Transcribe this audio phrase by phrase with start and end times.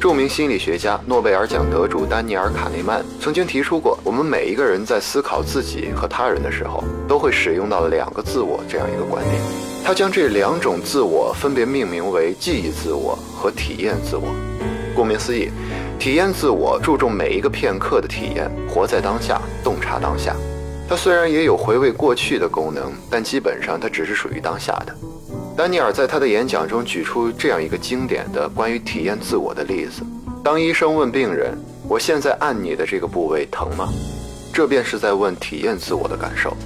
[0.00, 9.36] 著名心理学家、诺贝尔奖得主丹尼尔·卡内曼曾经提出过，我们每一个人在思考自己和他人的时候，都会使用到两个自我这样一个观念。
[9.84, 14.28] 他将这两种自我分别命名为记忆自我和体验自我。
[14.96, 15.50] 顾名思义，
[15.98, 20.34] 体验自我注重每一个片刻的体验，活在当下，洞察当下。
[20.88, 24.96] 它虽然也有回味过去的功能，但基本上它只是属于当下的。
[25.60, 30.00] 丹尼尔在他的演讲中举出这样一个经典的关于体验自我的例子：
[30.42, 31.54] 当医生问病人
[31.86, 33.90] “我现在按你的这个部位疼吗？”
[34.54, 36.56] 这便是在问体验自我的感受。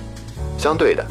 [0.57, 1.05] 相对的，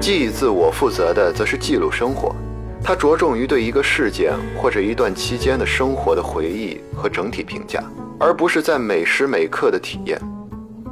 [0.00, 2.34] 记忆自我负责的则是记录生活，
[2.82, 7.80] 它着重于对一个事件或者一段期间的生活的回忆和整体评价，
[8.18, 10.20] 而不是在每时每刻的体验。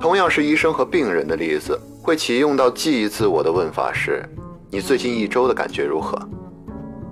[0.01, 4.25] 同样是医生和病人的例子，会启用到记忆自我的问法是。
[4.71, 6.17] 你最近一周的感觉如何？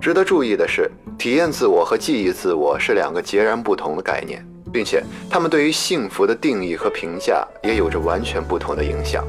[0.05, 0.87] 值得注意的是，
[1.17, 4.39] 体验自我和记忆自我是两个截然不同的概念，
[4.71, 9.25] 并且他们对于幸福的定义和评价也有着完全不同的影响。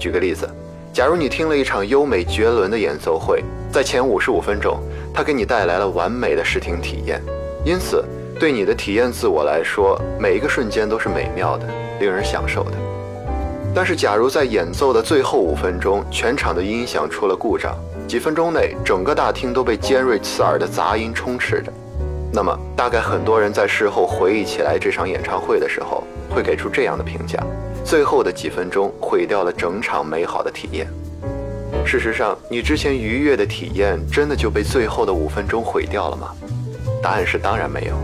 [0.00, 0.48] 举个例子，
[0.94, 4.80] 假如你听了一场优美绝伦的演奏会，在前五十五分钟，
[5.12, 7.20] 它给你带来了完美的视听体验，
[7.62, 8.02] 因此
[8.40, 11.66] 对你的体验自我来说，每一个瞬间都是美妙的，
[12.00, 12.72] 令人享受的。
[13.74, 21.72] 但是，假如在演奏的最后五分钟，全场的音响出了故障，几分钟内整个大厅都被尖锐刺耳的杂音充斥着，
[22.32, 27.42] 那么大概很多人在事后回忆起来这场演唱会的时候，会给出这样的评价：
[27.84, 30.86] 最后的几分钟毁掉了整场美好的体验。
[31.84, 36.28] 事实上，你之前愉悦的体验真的就被最后的五分钟毁掉了吗？
[37.02, 37.94] 答案是当然没有。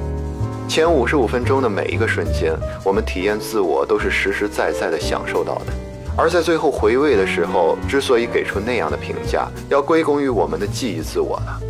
[0.68, 2.52] 前五十五分钟的每一个瞬间，
[2.84, 5.89] 我们体验自我都是实实在在的享受到的。
[6.16, 11.60] 而在最后回味的时候，之所以给出那样的评价，要归功于我们的记忆自我了。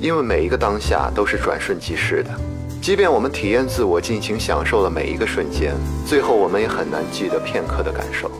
[0.00, 2.30] 因为每一个当下都是转瞬即逝的，
[2.80, 5.74] 即便我们体验自我尽情享受了每一个瞬间，
[6.06, 8.30] 最后我们也很难记得片刻的感受。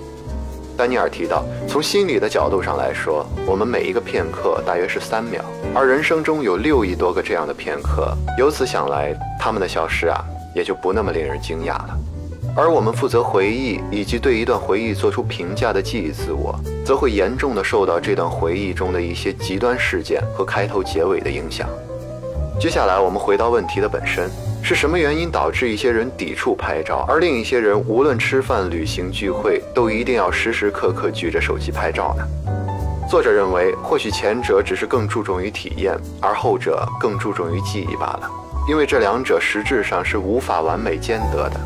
[0.77, 5.45] 丹尼尔提到，从心理的角度上来说，我们每一个片刻大约是三秒，
[5.75, 8.17] 而人生中有六亿多个这样的片刻。
[8.39, 10.25] 由此想来，他们的消失啊，
[10.55, 11.99] 也就不那么令人惊讶了。
[12.59, 21.69] 而我们负责回忆以及对一段回忆做出评价的记忆自我，则会严重的受到这段回忆中的一些极端事件和开头结尾的影响。
[22.59, 24.29] 接下来，我们回到问题的本身。
[24.61, 32.27] 是什么原因导致一些人抵触拍照，而另一些人无论吃饭、旅行、聚会，都一定要时时刻刻举着手机拍照呢？
[33.09, 38.29] 作者认为，或许前者只是更注重于体验，而后者更注重于记忆罢了。
[38.69, 41.61] 因为这两者实质上是无法完美兼得的。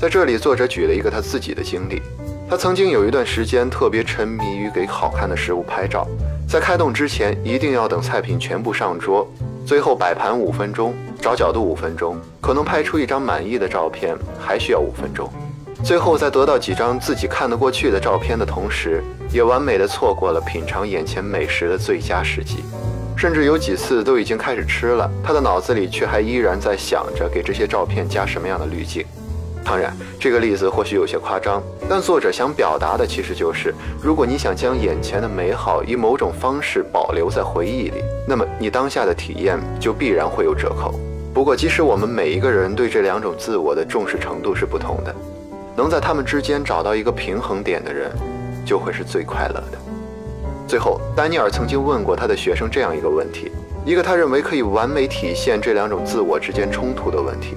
[0.00, 2.00] 在这里，作者举了一个他自己的经历：
[2.48, 6.08] 他曾经有一段时间特别沉迷于给好看的食物拍照，
[6.48, 9.30] 在开动之前一定要等菜品全部上桌，
[9.66, 10.94] 最后摆盘五分钟。
[11.20, 15.30] 找角度五分钟，可能拍出一张满意的照片还需要五分钟。
[15.84, 22.64] 最后在得到几张自己看得过去的照片的同时，也完美的错过了品尝眼前美食的最佳时机。
[23.18, 29.04] 甚至有几次都已经开始吃了，他的脑子里却还依然在想着给这些照片加什么样的滤镜。
[29.64, 40.98] 当然，这个例子或许有些夸张，但作者想表达的其实就是：如果你想将眼前的美好以某种方式保留在回忆里，那么你当下的体验就必然会有折扣。
[41.32, 45.14] 不过，即使我们每一个人对这两种自我的重视程度是不同的，
[45.76, 48.10] 能在他们之间找到一个平衡点的人，
[48.66, 49.78] 就会是最快乐的。
[50.66, 53.52] 最后，丹尼尔曾经问过他的学生这样一个问题，
[53.84, 57.56] 一个他认为可以完美体现这两种自我之间冲突的问题：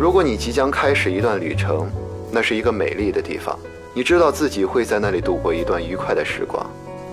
[0.00, 1.86] 如果你即将开始一段旅程，
[2.32, 3.54] 那是一个美丽的地方，
[3.92, 6.64] 你知道自己会在那里度过一段愉快的时光，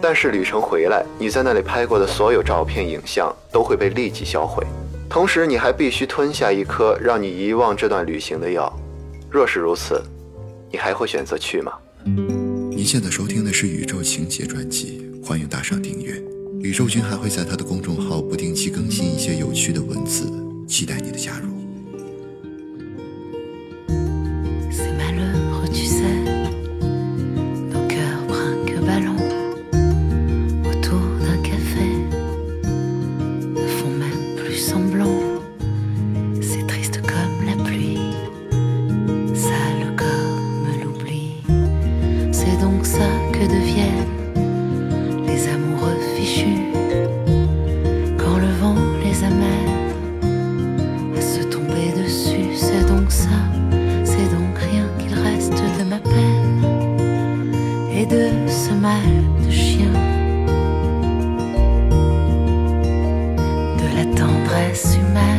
[0.02, 4.66] 但是旅程回来，你在那里拍过的所有照片、影像都会被立即销毁。
[5.10, 8.72] 同时，你还必须吞下一颗让你遗忘这段旅行的药。
[9.30, 10.02] 若是如此，
[10.72, 11.74] 你还会选择去吗？
[12.72, 16.14] 您现在收听的是《宇宙情节》专辑，欢迎打赏订阅。
[16.62, 20.32] 宇宙君还会在他的公众号不定期更新一些有趣的文字，
[20.70, 21.57] 期待你的加入。
[25.70, 26.17] tu sais.
[64.48, 65.37] Tendresse humaine.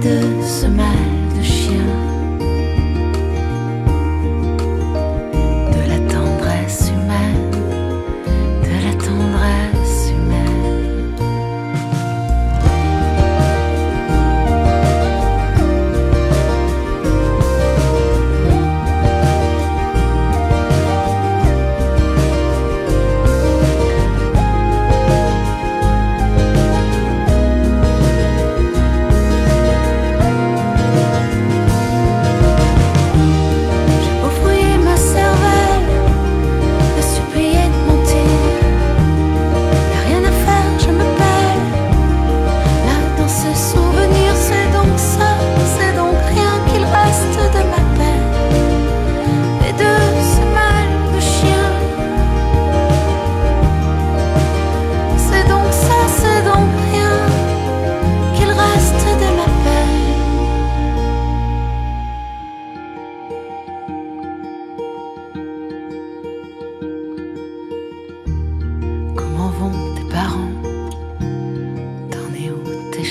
[0.00, 1.17] De ce mal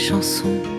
[0.07, 0.76] chansons